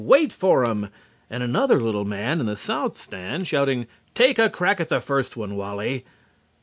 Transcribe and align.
Wait 0.03 0.33
for 0.33 0.65
'em," 0.65 0.89
and 1.29 1.43
another 1.43 1.79
little 1.79 2.05
man 2.05 2.39
in 2.39 2.47
the 2.47 2.55
south 2.55 2.99
stand 2.99 3.45
shouting 3.45 3.85
"Take 4.15 4.39
a 4.39 4.49
crack 4.49 4.79
at 4.79 4.89
the 4.89 4.99
first 4.99 5.37
one, 5.37 5.55
Wally!"? 5.55 6.05